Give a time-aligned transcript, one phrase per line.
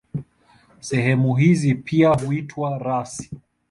[0.79, 3.29] Sehemu hizi pia huitwa rasi.